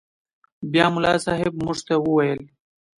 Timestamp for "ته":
1.87-1.95